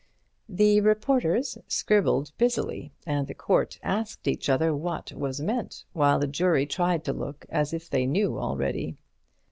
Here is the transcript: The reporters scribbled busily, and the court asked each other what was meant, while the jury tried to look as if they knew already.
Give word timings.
The 0.49 0.81
reporters 0.81 1.59
scribbled 1.67 2.31
busily, 2.39 2.91
and 3.05 3.27
the 3.27 3.35
court 3.35 3.77
asked 3.83 4.27
each 4.27 4.49
other 4.49 4.75
what 4.75 5.11
was 5.11 5.39
meant, 5.41 5.85
while 5.93 6.17
the 6.17 6.25
jury 6.25 6.65
tried 6.65 7.03
to 7.03 7.13
look 7.13 7.45
as 7.49 7.71
if 7.71 7.87
they 7.87 8.07
knew 8.07 8.39
already. 8.39 8.97